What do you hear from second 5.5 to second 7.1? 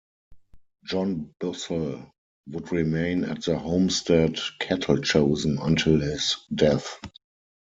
until his death.